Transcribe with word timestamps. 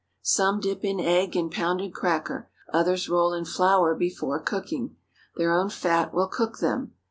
Some 0.23 0.59
dip 0.59 0.83
in 0.83 0.99
egg 0.99 1.35
and 1.35 1.51
pounded 1.51 1.93
cracker—others 1.93 3.07
roll 3.07 3.33
in 3.33 3.45
flour 3.45 3.93
before 3.93 4.39
cooking. 4.39 4.95
Their 5.35 5.53
own 5.53 5.69
fat 5.69 6.11
will 6.11 6.27
cook 6.27 6.57
them. 6.57 6.95